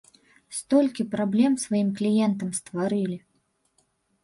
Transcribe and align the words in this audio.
Столькі 0.59 1.05
праблем 1.15 1.59
сваім 1.65 1.93
кліентам 2.01 2.49
стварылі! 2.61 3.17